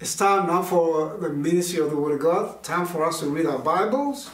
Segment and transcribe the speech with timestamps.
[0.00, 2.62] It's time now for the ministry of the Word of God.
[2.62, 4.30] Time for us to read our Bibles.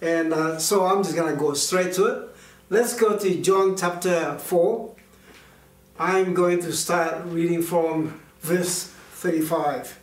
[0.00, 2.28] And uh, so I'm just going to go straight to it.
[2.70, 4.94] Let's go to John chapter 4.
[5.98, 10.00] I'm going to start reading from verse 35.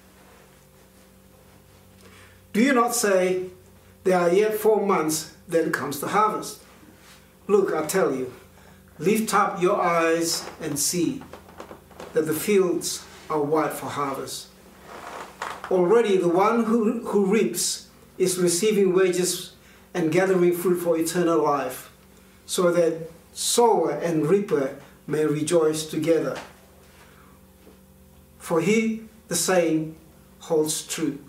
[2.53, 3.45] Do you not say,
[4.03, 6.61] There are yet four months, then comes the harvest?
[7.47, 8.31] Look, I tell you,
[8.99, 11.23] lift up your eyes and see
[12.13, 14.49] that the fields are white for harvest.
[15.71, 19.53] Already the one who, who reaps is receiving wages
[19.93, 21.89] and gathering fruit for eternal life,
[22.45, 24.75] so that sower and reaper
[25.07, 26.37] may rejoice together.
[28.37, 29.95] For he, the saying,
[30.39, 31.19] holds true.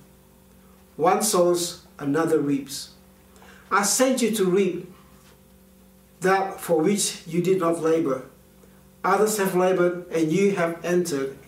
[0.96, 2.90] One sows, another reaps.
[3.70, 4.92] I sent you to reap
[6.18, 8.24] that for which you did not labor.
[9.04, 11.38] Others have labored, and you have entered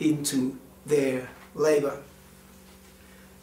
[0.00, 1.98] into their labor.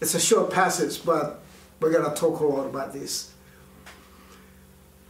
[0.02, 1.42] It's a short passage, but
[1.80, 3.32] we're going to talk a lot about this.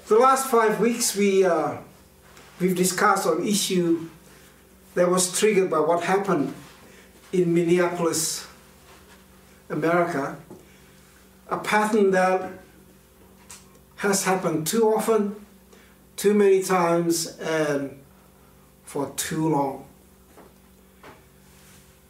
[0.08, 1.78] The last five weeks, we uh,
[2.60, 4.08] we've discussed an issue
[4.94, 6.54] that was triggered by what happened
[7.34, 8.48] in Minneapolis,
[9.70, 10.38] America,
[11.50, 12.52] a pattern that
[13.98, 15.36] has happened too often,
[16.16, 18.00] too many times, and
[18.84, 19.86] for too long.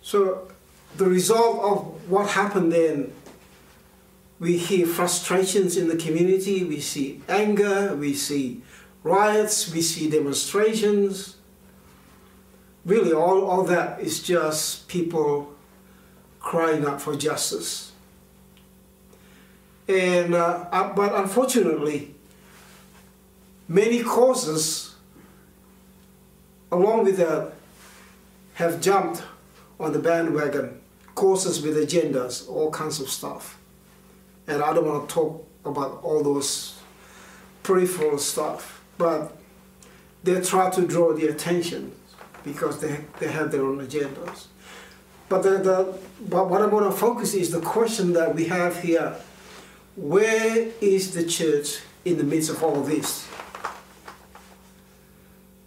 [0.02, 0.50] So
[0.98, 3.14] the result of what happened then,
[4.40, 8.62] we hear frustrations in the community, we see anger, we see
[9.04, 11.38] riots, we see demonstrations.
[12.86, 15.54] Really, all, all that is just people
[16.40, 17.94] crying out for justice.
[19.88, 22.14] And, uh, uh but unfortunately,
[23.68, 24.96] many causes
[26.72, 27.54] along with that
[28.56, 29.24] have jumped
[29.80, 30.82] on the bandwagon
[31.16, 33.58] courses with agendas, all kinds of stuff.
[34.48, 36.80] And I don't want to talk about all those
[37.64, 39.36] peripheral stuff, but
[40.24, 41.94] they try to draw the attention
[42.44, 44.48] because they, they have their own agendas.
[45.28, 45.98] But, the, the,
[46.30, 49.16] but what I want to focus is the question that we have here.
[49.96, 53.28] Where is the church in the midst of all of this?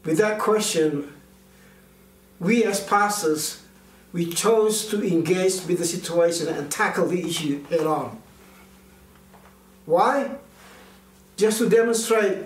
[0.05, 1.13] With that question,
[2.39, 3.63] we as pastors
[4.13, 8.21] we chose to engage with the situation and tackle the issue head on.
[9.85, 10.37] Why?
[11.37, 12.45] Just to demonstrate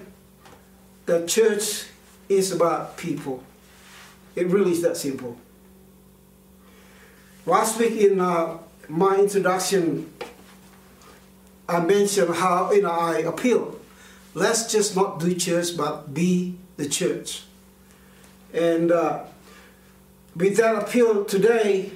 [1.07, 1.87] that church
[2.29, 3.43] is about people.
[4.35, 5.37] It really is that simple.
[7.45, 8.59] Last week in uh,
[8.89, 10.13] my introduction,
[11.69, 13.79] I mentioned how you know I appeal.
[14.35, 17.43] Let's just not do church, but be the church.
[18.55, 19.25] And uh,
[20.35, 21.93] with that appeal today,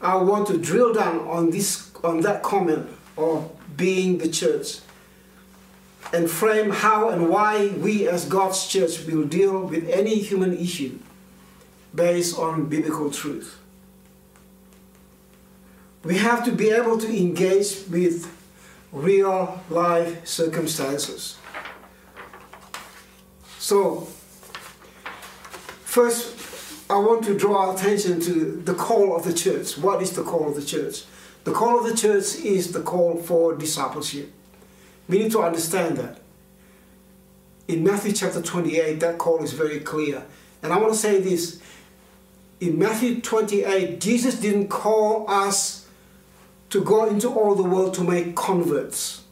[0.00, 4.78] I want to drill down on this on that comment of being the church
[6.12, 10.98] and frame how and why we as God's church will deal with any human issue
[11.94, 13.58] based on biblical truth.
[16.04, 18.32] We have to be able to engage with
[18.92, 21.36] real life circumstances.
[23.58, 24.08] So,
[25.84, 26.37] first,
[26.90, 29.76] I want to draw attention to the call of the church.
[29.76, 31.04] What is the call of the church?
[31.44, 34.32] The call of the church is the call for discipleship.
[35.06, 36.20] We need to understand that.
[37.66, 40.24] In Matthew chapter 28, that call is very clear.
[40.62, 41.60] And I want to say this.
[42.60, 45.86] In Matthew 28, Jesus didn't call us
[46.70, 49.24] to go into all the world to make converts.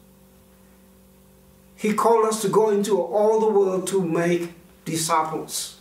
[1.75, 4.53] He called us to go into all the world to make
[4.85, 5.76] disciples.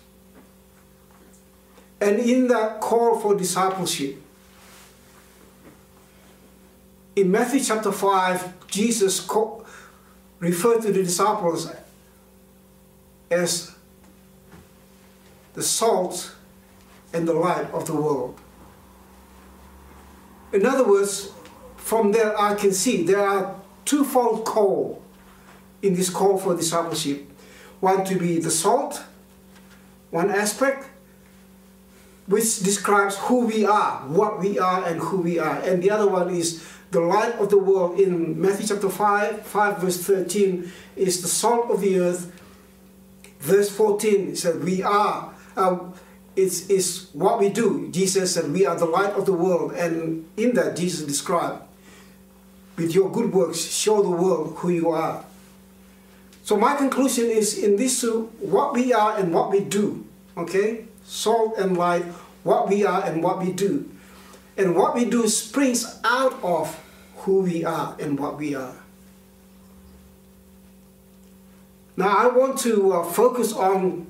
[2.02, 4.22] And in that call for discipleship,
[7.16, 9.26] in Matthew chapter 5, Jesus
[10.40, 11.72] referred to the disciples
[13.32, 13.76] as
[15.54, 16.36] the salt
[17.14, 18.38] and the light of the world.
[20.52, 21.32] In other words,
[21.78, 23.56] from there I can see there are
[23.86, 25.02] twofold call
[25.82, 27.30] in this call for discipleship.
[27.80, 29.04] One to be the salt,
[30.12, 30.90] one aspect,
[32.28, 35.60] which describes who we are, what we are, and who we are.
[35.60, 39.78] And the other one is the light of the world in Matthew chapter 5, 5
[39.80, 42.32] verse 13 is the salt of the earth.
[43.40, 45.34] Verse 14 it said, We are.
[45.56, 45.94] Um,
[46.36, 47.90] it's, it's what we do.
[47.92, 49.74] Jesus said, We are the light of the world.
[49.74, 51.62] And in that, Jesus described,
[52.76, 55.24] with your good works, show the world who you are.
[56.44, 58.06] So, my conclusion is in this,
[58.40, 60.06] what we are and what we do.
[60.38, 60.86] Okay?
[61.06, 62.04] Salt and light,
[62.44, 63.90] what we are and what we do.
[64.58, 66.82] And what we do springs out of
[67.18, 68.76] who we are and what we are.
[71.98, 74.08] Now, I want to uh, focus on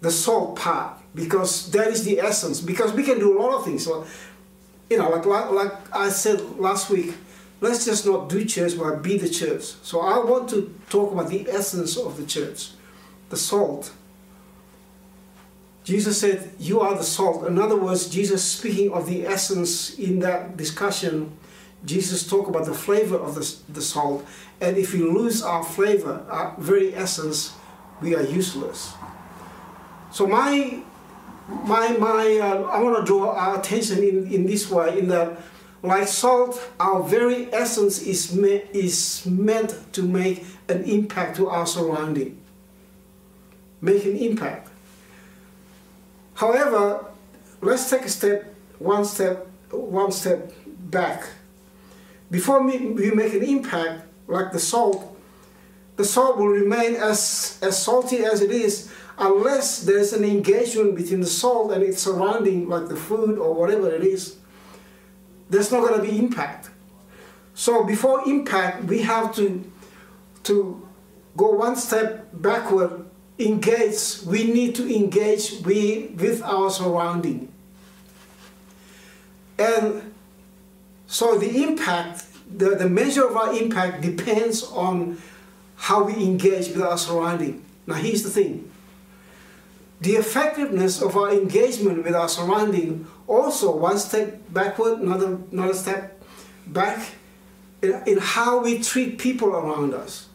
[0.00, 2.60] the salt part because that is the essence.
[2.60, 3.86] Because we can do a lot of things.
[3.86, 7.14] You know, like, like, like I said last week,
[7.60, 9.62] let's just not do church, but be the church.
[9.82, 12.70] So, I want to talk about the essence of the church,
[13.28, 13.92] the salt.
[15.84, 17.46] Jesus said, You are the salt.
[17.46, 21.36] In other words, Jesus speaking of the essence in that discussion,
[21.84, 24.24] Jesus talked about the flavor of the, the salt.
[24.60, 27.52] And if we lose our flavor, our very essence,
[28.00, 28.94] we are useless.
[30.10, 30.82] So my
[31.48, 35.38] my my uh, I want to draw our attention in, in this way in that
[35.82, 41.66] like salt our very essence is me, is meant to make an impact to our
[41.66, 42.40] surrounding
[43.82, 44.70] make an impact
[46.34, 47.06] however
[47.60, 51.24] let's take a step one step one step back
[52.30, 55.16] before we, make an impact like the salt
[55.96, 61.20] the salt will remain as as salty as it is unless there's an engagement between
[61.20, 64.36] the salt and its surrounding, like the food or whatever it is,
[65.50, 66.70] there's not going to be impact.
[67.54, 69.70] So before impact, we have to,
[70.44, 70.88] to
[71.36, 73.04] go one step backward,
[73.38, 74.22] engage.
[74.26, 77.52] We need to engage with our surrounding.
[79.58, 80.14] And
[81.06, 85.18] so the impact, the, the measure of our impact depends on
[85.76, 87.64] how we engage with our surrounding.
[87.86, 88.70] Now here's the thing
[90.00, 96.22] the effectiveness of our engagement with our surrounding also one step backward, another, another step
[96.66, 97.14] back
[97.80, 100.28] in, in how we treat people around us.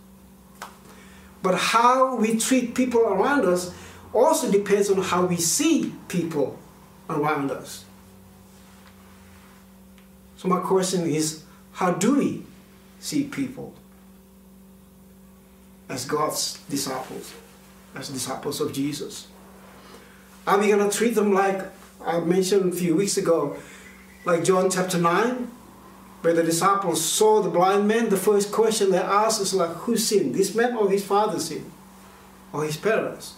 [1.41, 3.73] But how we treat people around us
[4.13, 6.59] also depends on how we see people
[7.09, 7.85] around us.
[10.37, 11.43] So my question is,
[11.73, 12.43] how do we
[12.99, 13.73] see people
[15.87, 17.33] as God's disciples,
[17.95, 19.27] as disciples of Jesus?
[20.47, 21.61] Are we going to treat them like
[22.05, 23.57] I mentioned a few weeks ago,
[24.25, 25.51] like John chapter 9,
[26.21, 28.09] where the disciples saw the blind man?
[28.09, 31.71] The first question they asked is like, who sinned, this man or his father sinned?
[32.51, 33.35] Or his parents?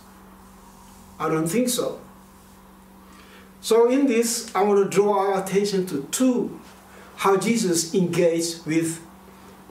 [1.19, 2.01] I don't think so.
[3.61, 6.59] So in this, I want to draw our attention to two,
[7.17, 8.99] how Jesus engaged with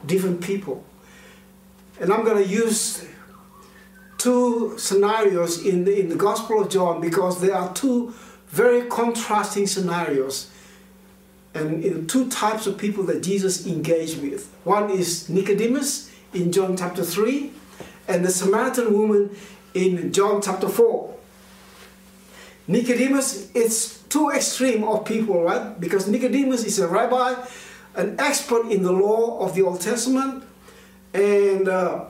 [0.07, 0.85] different people.
[2.01, 3.05] And I'm going to use
[4.19, 8.15] two scenarios in the, in the Gospel of John because there are two
[8.47, 10.51] very contrasting scenarios
[11.55, 14.53] and in two types of people that Jesus engaged with.
[14.65, 17.51] One is Nicodemus in John chapter 3
[18.09, 19.37] and the Samaritan woman
[19.75, 21.15] in John chapter 4.
[22.69, 25.79] Nicodemus, it's two extreme of people, right?
[25.81, 27.35] Because Nicodemus is a rabbi,
[27.97, 30.45] an expert in the law of the Old Testament,
[31.13, 32.05] and uh,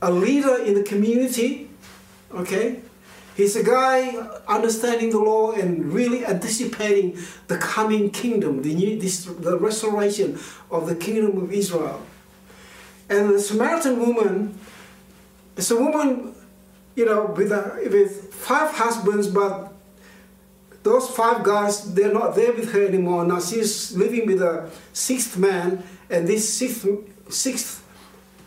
[0.00, 1.68] a leader in the community,
[2.32, 2.80] okay?
[3.36, 4.14] He's a guy
[4.46, 10.38] understanding the law and really anticipating the coming kingdom, the, new, this, the restoration
[10.70, 12.00] of the kingdom of Israel.
[13.10, 14.58] And the Samaritan woman
[15.56, 16.34] is a woman,
[16.94, 19.72] you know, with, a, with five husbands, but
[20.84, 23.24] those five guys, they're not there with her anymore.
[23.24, 26.86] Now she's living with a sixth man, and this sixth,
[27.30, 27.82] sixth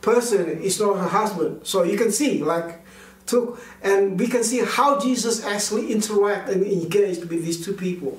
[0.01, 1.67] person is not her husband.
[1.67, 2.85] So you can see, like,
[3.27, 8.17] took, and we can see how Jesus actually interact and engaged with these two people.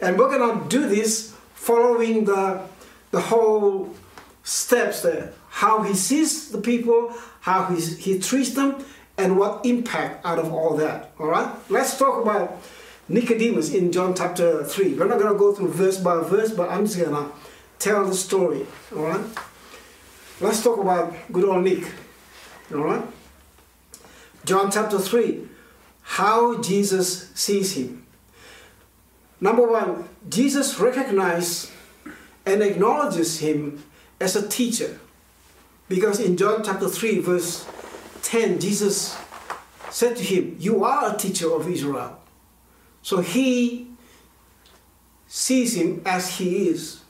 [0.00, 2.60] And we're gonna do this following the
[3.10, 3.94] the whole
[4.42, 5.32] steps there.
[5.48, 8.84] How he sees the people, how he, he treats them,
[9.18, 11.12] and what impact out of all that.
[11.18, 12.62] All right, let's talk about
[13.08, 14.94] Nicodemus in John chapter 3.
[14.94, 17.32] We're not going to go through verse by verse, but I'm just going to
[17.78, 18.66] tell the story.
[18.94, 19.24] All right.
[20.40, 21.84] Let's talk about good old Nick.
[22.72, 23.04] All right?
[24.44, 25.48] John chapter 3.
[26.02, 28.06] How Jesus sees him.
[29.40, 31.70] Number one, Jesus recognizes
[32.44, 33.82] and acknowledges him
[34.20, 34.98] as a teacher.
[35.88, 37.68] Because in John chapter 3, verse
[38.22, 39.18] 10, Jesus
[39.90, 42.18] said to him, You are a teacher of Israel.
[43.02, 43.88] So he
[45.26, 47.02] sees him as he is.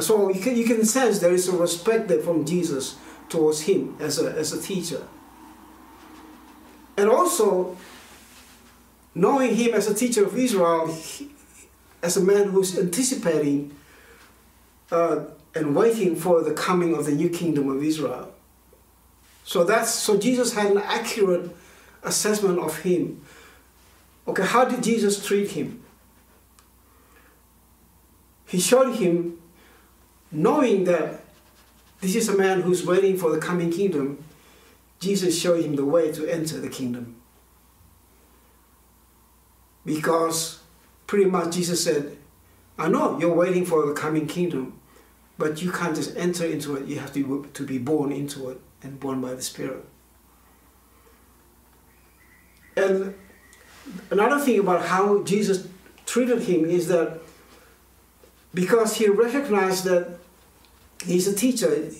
[0.00, 2.96] So you can, you can sense there is a respect there from Jesus
[3.28, 5.06] towards him as a, as a teacher.
[6.96, 7.76] And also,
[9.14, 11.30] knowing him as a teacher of Israel, he,
[12.02, 13.74] as a man who's anticipating
[14.92, 15.24] uh,
[15.54, 18.32] and waiting for the coming of the new kingdom of Israel.
[19.44, 21.54] So that's so Jesus had an accurate
[22.02, 23.22] assessment of him.
[24.26, 25.84] Okay, how did Jesus treat him?
[28.54, 29.36] he showed him,
[30.30, 31.24] knowing that
[32.00, 34.22] this is a man who's waiting for the coming kingdom,
[35.00, 37.16] Jesus showed him the way to enter the kingdom.
[39.84, 40.60] Because
[41.06, 42.16] pretty much Jesus said,
[42.78, 44.80] I know you're waiting for the coming kingdom,
[45.38, 46.86] but you can't just enter into it.
[46.86, 49.84] You have to, to be born into it and born by the Spirit.
[52.76, 53.14] And
[54.10, 55.68] another thing about how Jesus
[56.06, 57.20] treated him is that
[58.52, 60.18] because he recognized that
[61.04, 61.90] he's a teacher,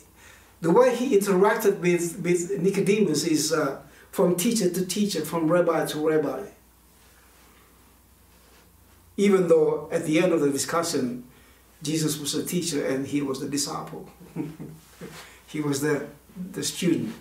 [0.64, 5.84] the way he interacted with, with Nicodemus is uh, from teacher to teacher, from rabbi
[5.84, 6.42] to rabbi.
[9.18, 11.24] Even though at the end of the discussion,
[11.82, 14.08] Jesus was a teacher and he was the disciple.
[15.48, 16.06] he was the,
[16.52, 17.14] the student.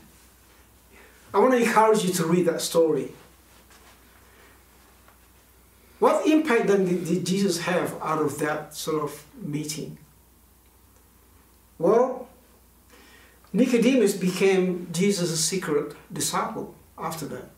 [1.33, 3.11] I want to encourage you to read that story.
[5.99, 9.97] What impact then did Jesus have out of that sort of meeting?
[11.77, 12.12] Well,
[13.53, 17.51] Nicodemus became Jesus' secret disciple after that.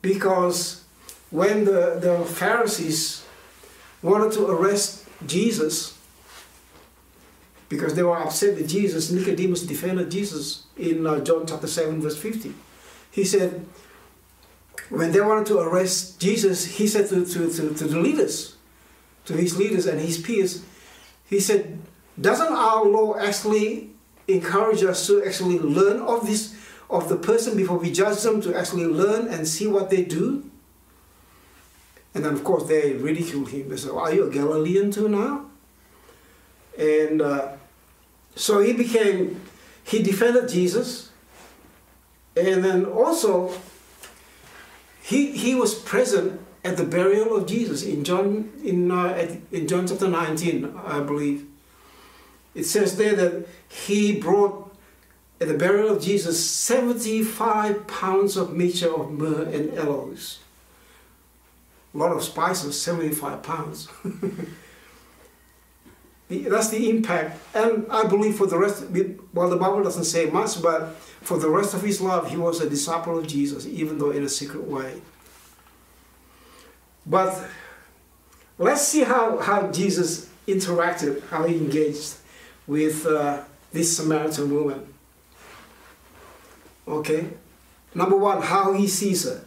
[0.00, 0.84] Because
[1.30, 3.24] when the, the Pharisees
[4.02, 5.98] wanted to arrest Jesus,
[7.68, 12.16] because they were upset with Jesus, Nicodemus defended Jesus in uh, John chapter 7, verse
[12.16, 12.54] 50.
[13.10, 13.64] He said,
[14.88, 18.56] when they wanted to arrest Jesus, he said to, to, to, to the leaders,
[19.26, 20.64] to his leaders and his peers,
[21.28, 21.78] he said,
[22.20, 23.93] doesn't our law actually
[24.28, 26.54] encourage us to actually learn of this
[26.90, 30.50] of the person before we judge them to actually learn and see what they do.
[32.14, 33.68] And then of course they ridiculed him.
[33.68, 35.46] They said are you a galilean too now?
[36.78, 37.52] And uh,
[38.36, 39.40] so he became
[39.84, 41.10] he defended jesus.
[42.36, 43.52] And then also
[45.04, 49.86] he, he was present at the burial of Jesus in John in uh, in John
[49.86, 51.46] chapter 19, I believe.
[52.54, 54.74] It says there that he brought
[55.40, 60.38] at the burial of Jesus 75 pounds of mixture of myrrh and aloes.
[61.94, 63.88] A lot of spices, 75 pounds.
[66.28, 67.38] That's the impact.
[67.54, 68.84] And I believe for the rest,
[69.32, 72.60] well, the Bible doesn't say much, but for the rest of his life, he was
[72.60, 75.02] a disciple of Jesus, even though in a secret way.
[77.06, 77.48] But
[78.58, 82.14] let's see how, how Jesus interacted, how he engaged
[82.66, 83.42] with uh,
[83.72, 84.94] this Samaritan woman.
[86.86, 87.28] Okay?
[87.94, 89.44] Number one, how he sees her.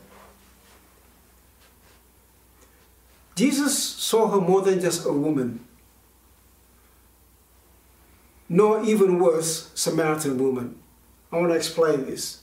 [3.36, 5.64] Jesus saw her more than just a woman,
[8.50, 10.80] nor even worse, Samaritan woman.
[11.32, 12.42] I want to explain this.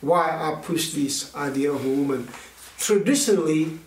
[0.00, 2.28] Why I push this idea of a woman.
[2.78, 3.78] Traditionally,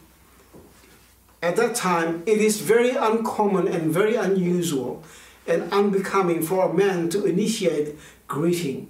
[1.41, 5.03] at that time, it is very uncommon and very unusual
[5.47, 7.95] and unbecoming for a man to initiate
[8.27, 8.89] greeting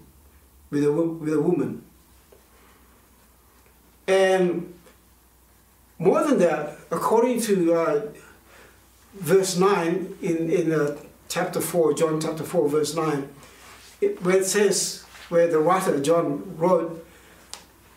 [0.69, 1.83] with a, with a woman.
[4.07, 4.73] And
[5.97, 8.01] more than that, according to uh,
[9.13, 10.97] verse 9 in, in uh,
[11.27, 13.29] chapter 4, John chapter 4, verse 9,
[14.01, 17.05] it, where it says, where the writer John wrote,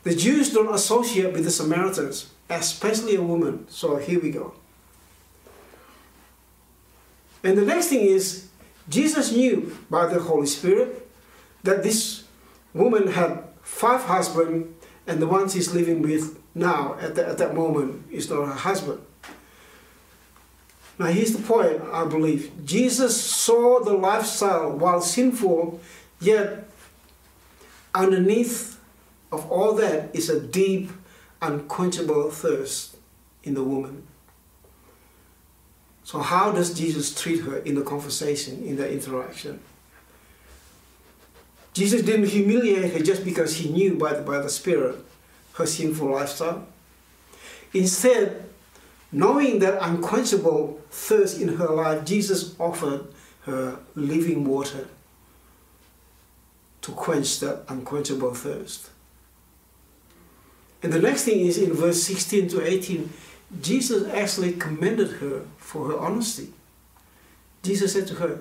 [0.04, 3.66] the Jews don't associate with the Samaritans, especially a woman.
[3.68, 4.54] So here we go.
[7.44, 8.47] And the next thing is,
[8.88, 11.08] Jesus knew by the Holy Spirit
[11.62, 12.24] that this
[12.72, 14.68] woman had five husbands,
[15.06, 18.54] and the one she's living with now at, the, at that moment is not her
[18.54, 19.00] husband.
[20.98, 22.50] Now, here's the point, I believe.
[22.64, 25.80] Jesus saw the lifestyle, while sinful,
[26.20, 26.68] yet
[27.94, 28.80] underneath
[29.30, 30.90] of all that is a deep,
[31.40, 32.96] unquenchable thirst
[33.44, 34.06] in the woman.
[36.08, 39.60] So, how does Jesus treat her in the conversation, in the interaction?
[41.74, 44.96] Jesus didn't humiliate her just because he knew by the, by the Spirit
[45.56, 46.66] her sinful lifestyle.
[47.74, 48.48] Instead,
[49.10, 53.06] Knowing that unquenchable thirst in her life, Jesus offered
[53.42, 54.86] her living water
[56.82, 58.90] to quench that unquenchable thirst.
[60.82, 63.10] And the next thing is in verse 16 to 18,
[63.60, 66.52] Jesus actually commended her for her honesty.
[67.62, 68.40] Jesus said to her,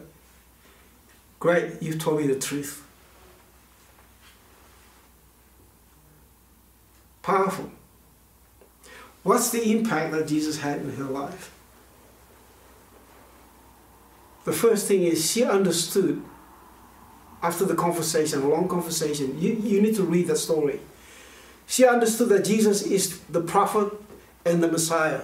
[1.39, 2.85] Great, you've told me the truth.
[7.21, 7.71] Powerful.
[9.23, 11.51] What's the impact that Jesus had in her life?
[14.45, 16.23] The first thing is she understood
[17.43, 19.39] after the conversation, a long conversation.
[19.39, 20.79] You, you need to read that story.
[21.67, 23.91] She understood that Jesus is the prophet
[24.47, 25.21] and the Messiah.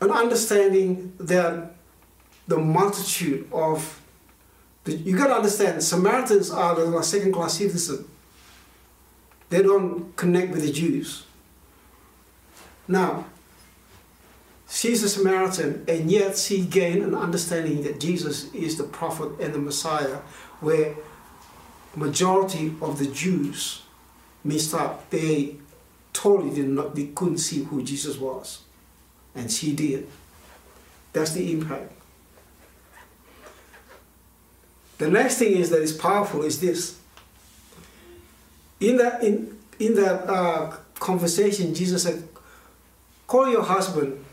[0.00, 1.74] an understanding that
[2.46, 4.00] the multitude of
[4.84, 8.04] the, you got to understand Samaritans are the second class citizen.
[9.48, 11.24] They don't connect with the Jews.
[12.86, 13.24] Now,
[14.68, 19.54] she's a Samaritan, and yet she gained an understanding that Jesus is the prophet and
[19.54, 20.18] the Messiah,
[20.60, 20.94] where
[21.96, 23.82] majority of the Jews
[24.42, 25.08] missed up.
[25.08, 25.56] They
[26.14, 28.62] totally did not, they couldn't see who Jesus was.
[29.34, 30.08] And she did.
[31.12, 31.92] That's the impact.
[34.96, 36.98] The next thing is that is powerful is this.
[38.80, 42.26] In that in in that uh, conversation, Jesus said,
[43.26, 44.24] "Call your husband."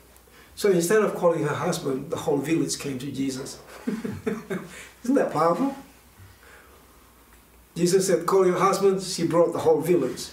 [0.55, 3.59] So instead of calling her husband, the whole village came to Jesus.
[5.03, 5.75] Isn't that powerful?
[7.75, 9.01] Jesus said, Call your husband.
[9.01, 10.27] She brought the whole village.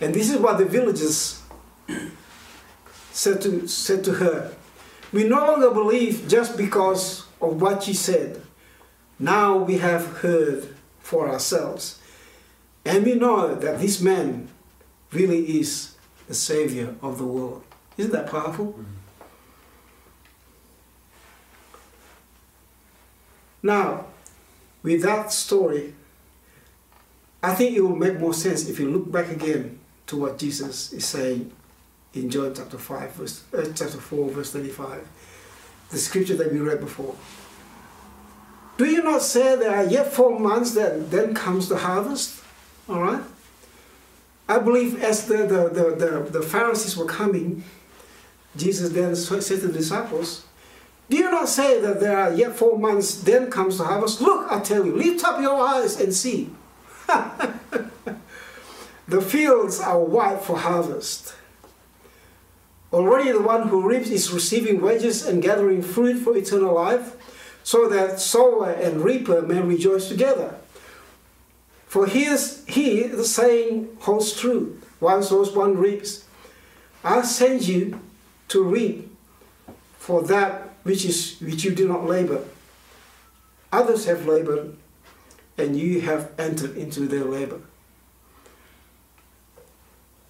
[0.00, 1.42] And this is what the villagers
[3.12, 4.54] said to, said to her.
[5.12, 8.42] We no longer believe just because of what she said.
[9.18, 11.98] Now we have heard for ourselves.
[12.84, 14.48] And we know that this man
[15.12, 15.96] really is
[16.28, 17.64] the Savior of the world.
[17.96, 18.66] Isn't that powerful?
[18.66, 18.82] Mm-hmm.
[23.62, 24.06] Now,
[24.82, 25.94] with that story,
[27.42, 29.77] I think it will make more sense if you look back again
[30.08, 31.52] to what Jesus is saying
[32.14, 35.06] in John chapter 5, verse, uh, chapter 4, verse 35,
[35.90, 37.14] the scripture that we read before.
[38.78, 42.42] Do you not say there are yet four months, that then comes the harvest?
[42.88, 43.22] All right?
[44.48, 47.64] I believe as the, the, the, the, the Pharisees were coming,
[48.56, 50.46] Jesus then said to the disciples,
[51.10, 54.22] Do you not say that there are yet four months, then comes the harvest?
[54.22, 56.50] Look, I tell you, lift up your eyes and see.
[59.08, 61.34] the fields are white for harvest.
[62.92, 67.16] Already the one who reaps is receiving wages and gathering fruit for eternal life,
[67.62, 70.54] so that sower and reaper may rejoice together.
[71.86, 76.24] For here's, here the saying holds true one sows, one reaps.
[77.04, 78.00] I send you
[78.48, 79.14] to reap
[79.96, 82.42] for that which, is, which you do not labor.
[83.72, 84.76] Others have labored,
[85.56, 87.60] and you have entered into their labor.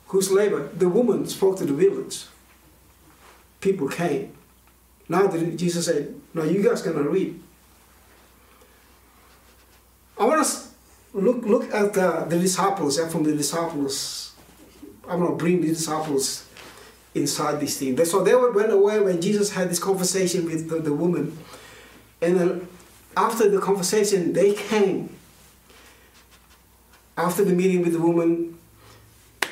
[0.08, 0.68] Whose labor?
[0.68, 2.24] The woman spoke to the village.
[3.60, 4.32] People came.
[5.08, 7.40] Now Jesus said, Now you guys gonna read.
[10.18, 14.32] I want to look look at the, the disciples and from the disciples.
[15.08, 16.46] I'm gonna bring the disciples
[17.14, 18.02] inside this thing.
[18.04, 21.38] So they went away when Jesus had this conversation with the, the woman.
[22.20, 22.68] And then
[23.16, 25.14] after the conversation, they came
[27.16, 28.57] after the meeting with the woman,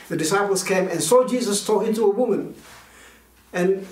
[0.08, 2.54] the disciples came and saw Jesus talking to a woman.
[3.52, 3.86] And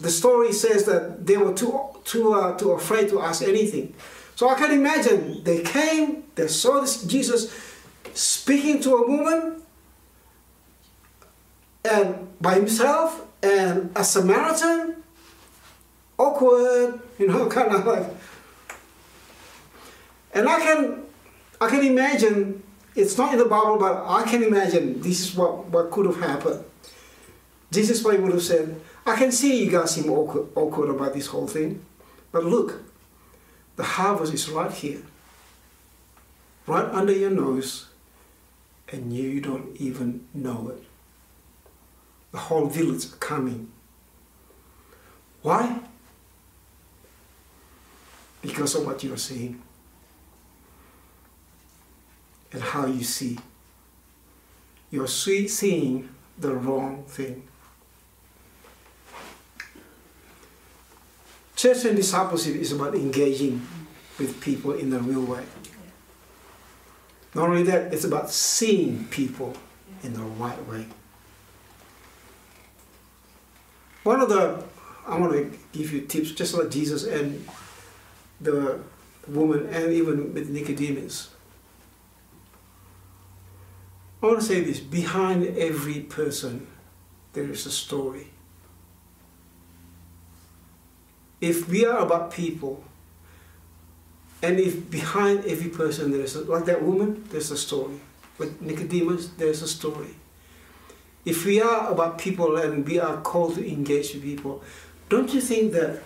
[0.00, 3.94] the story says that they were too, too, uh, too afraid to ask anything.
[4.34, 7.54] So I can imagine they came, they saw this Jesus
[8.14, 9.62] speaking to a woman
[11.84, 15.02] and by himself and a Samaritan,
[16.18, 18.06] awkward, you know, kind of like.
[20.32, 21.02] And I can,
[21.60, 22.63] I can imagine
[22.94, 26.20] it's not in the Bible, but I can imagine this is what, what could have
[26.20, 26.64] happened.
[27.70, 31.26] Jesus probably would have said, I can see you guys seem awkward, awkward about this
[31.26, 31.84] whole thing,
[32.30, 32.82] but look,
[33.76, 35.02] the harvest is right here,
[36.66, 37.88] right under your nose,
[38.88, 40.84] and you don't even know it.
[42.30, 43.72] The whole village are coming.
[45.42, 45.80] Why?
[48.40, 49.60] Because of what you are seeing
[52.54, 53.38] and how you see.
[54.90, 57.42] You're seeing the wrong thing.
[61.56, 63.66] Church and discipleship is about engaging
[64.18, 65.44] with people in the real way.
[67.34, 69.56] Not only that, it's about seeing people
[70.04, 70.86] in the right way.
[74.04, 74.62] One of the,
[75.06, 77.44] I want to give you tips, just like Jesus and
[78.40, 78.78] the
[79.26, 81.33] woman, and even with Nicodemus.
[84.24, 86.66] I want to say this behind every person,
[87.34, 88.28] there is a story.
[91.42, 92.82] If we are about people,
[94.40, 98.00] and if behind every person there is, a, like that woman, there's a story.
[98.38, 100.14] With Nicodemus, there's a story.
[101.26, 104.62] If we are about people and we are called to engage with people,
[105.10, 106.02] don't you think that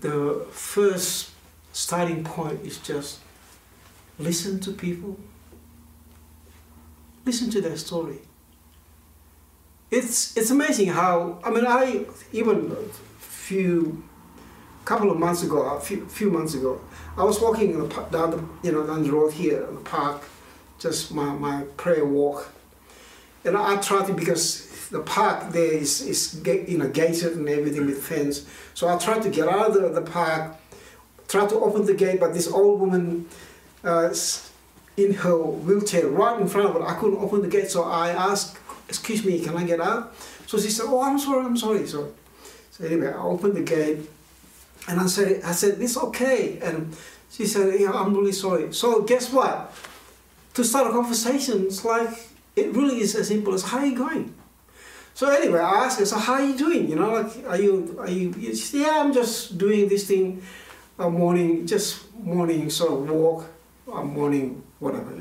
[0.00, 1.30] the first
[1.72, 3.20] starting point is just
[4.18, 5.20] listen to people?
[7.30, 8.18] Listen to their story.
[9.98, 14.02] it's it's amazing how I mean I even a few
[14.84, 16.80] couple of months ago, a few, few months ago,
[17.16, 20.24] I was walking the, down the you know down the road here in the park,
[20.80, 22.52] just my, my prayer walk,
[23.44, 24.44] and I, tried to because
[24.88, 29.22] the park there is, is you know gated and everything with fence, so I tried
[29.22, 30.56] to get out of the, the park,
[31.28, 33.28] tried to open the gate, but this old woman.
[33.84, 34.12] Uh,
[35.04, 36.86] in her wheelchair right in front of her.
[36.86, 38.58] I couldn't open the gate, so I asked
[38.90, 40.12] excuse me, can I get out?
[40.46, 41.86] So she said, oh, I'm sorry, I'm sorry.
[41.86, 42.12] So,
[42.72, 43.98] so anyway, I opened the gate
[44.88, 46.58] and I said, I said, it's okay.
[46.58, 46.94] And
[47.30, 48.74] she said, yeah, I'm really sorry.
[48.74, 49.72] So guess what?
[50.54, 52.10] To start a conversation, it's like,
[52.56, 54.34] it really is as simple as, how are you going?
[55.14, 56.90] So anyway, I asked her, so how are you doing?
[56.90, 60.42] You know, like, are you, are you, she said, yeah, I'm just doing this thing,
[60.98, 63.46] a morning, just morning sort of walk,
[63.92, 65.12] a morning, whatever.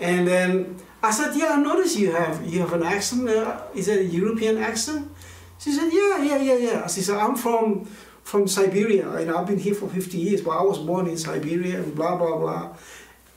[0.00, 3.28] and then I said, yeah, I noticed you have you have an accent.
[3.28, 5.10] Uh, is it a European accent?
[5.58, 6.86] She said, yeah, yeah, yeah, yeah.
[6.86, 7.84] She said, I'm from
[8.24, 11.76] from Siberia, and I've been here for 50 years, but I was born in Siberia,
[11.82, 12.76] and blah blah blah.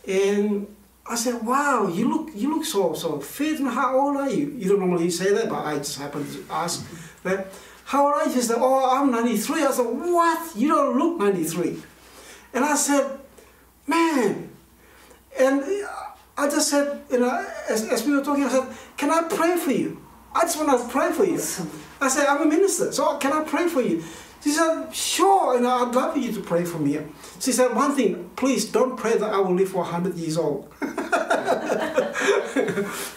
[0.08, 0.68] And
[1.06, 3.60] I said, wow, you look you look so so fit.
[3.60, 4.48] And how old are you?
[4.58, 6.86] You don't normally say that, but I just happened to ask
[7.24, 7.48] that.
[7.86, 8.34] How old are you?
[8.34, 9.64] She said, oh, I'm 93.
[9.66, 10.56] I said, what?
[10.56, 11.82] You don't look 93.
[12.54, 13.19] And I said,
[13.90, 14.50] man,
[15.38, 15.64] and
[16.38, 19.58] I just said, you know, as, as we were talking, I said, can I pray
[19.58, 20.02] for you?
[20.34, 21.42] I just want to pray for you.
[22.00, 24.04] I said, I'm a minister, so can I pray for you?
[24.42, 26.98] She said, sure, and I'd love you to pray for me.
[27.40, 30.72] She said, one thing, please don't pray that I will live for 100 years old.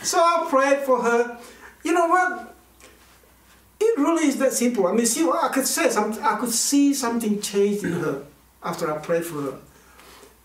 [0.02, 1.38] so I prayed for her.
[1.84, 2.56] You know what?
[3.80, 4.86] It really is that simple.
[4.86, 8.24] I mean, see, I could say something, I could see something change in her
[8.62, 9.58] after I prayed for her.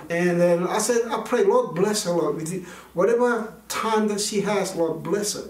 [0.09, 4.41] And then I said, I pray, Lord, bless her, Lord, with whatever time that she
[4.41, 5.49] has, Lord, bless her.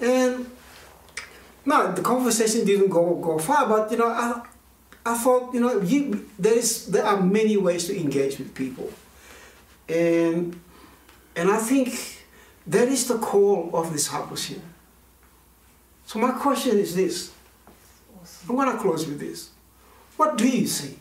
[0.00, 0.50] And
[1.64, 4.42] now the conversation didn't go go far, but you know, I,
[5.04, 8.90] I thought, you know, you, there is there are many ways to engage with people,
[9.88, 10.58] and
[11.34, 12.24] and I think
[12.66, 14.60] that is the call of discipleship.
[16.06, 17.32] So my question is this.
[18.48, 19.50] I'm going to close with this.
[20.16, 20.96] What do you see?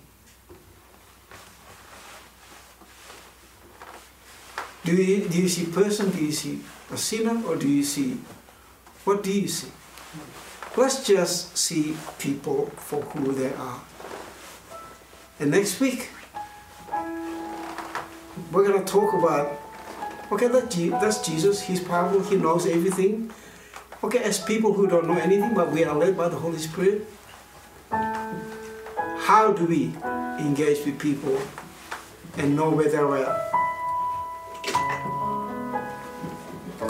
[4.85, 6.11] Do you, do you see person?
[6.11, 6.61] Do you see
[6.93, 7.43] a sinner?
[7.47, 8.19] Or do you see,
[9.03, 9.71] what do you see?
[10.77, 13.81] Let's just see people for who they are.
[15.39, 16.09] And next week,
[18.51, 19.59] we're going to talk about,
[20.31, 21.63] okay, that's Jesus.
[21.63, 22.21] He's powerful.
[22.21, 23.31] He knows everything.
[24.03, 27.07] Okay, as people who don't know anything, but we are led by the Holy Spirit,
[27.89, 29.95] how do we
[30.37, 31.41] engage with people
[32.37, 33.54] and know where they're?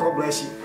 [0.06, 0.65] God bless you.